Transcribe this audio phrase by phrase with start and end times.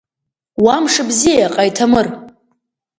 [0.63, 2.07] Уа мшыбзиа, Ҟаиҭамыр!